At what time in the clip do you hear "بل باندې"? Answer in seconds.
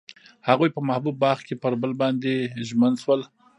1.81-2.33